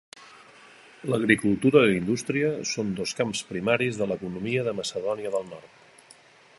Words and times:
L'agricultura 1.13 1.83
i 1.83 1.91
la 1.91 1.97
indústria 1.99 2.49
són 2.71 2.89
els 2.93 2.97
dos 3.01 3.15
camps 3.21 3.45
primaris 3.53 4.01
de 4.01 4.09
l'economia 4.13 4.67
de 4.71 4.75
Macedònia 4.83 5.35
del 5.37 5.51
Nord. 5.53 5.83